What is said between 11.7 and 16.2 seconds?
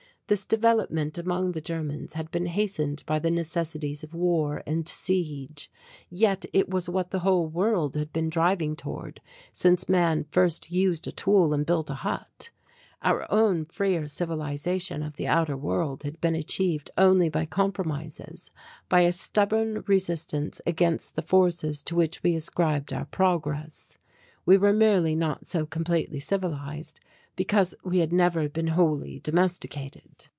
a hut. Our own freer civilization of the outer world